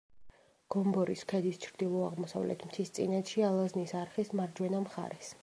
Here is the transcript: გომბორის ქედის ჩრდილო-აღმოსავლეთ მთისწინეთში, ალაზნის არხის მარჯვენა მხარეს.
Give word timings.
გომბორის 0.75 1.21
ქედის 1.31 1.59
ჩრდილო-აღმოსავლეთ 1.65 2.67
მთისწინეთში, 2.71 3.45
ალაზნის 3.53 3.95
არხის 4.03 4.35
მარჯვენა 4.43 4.83
მხარეს. 4.89 5.33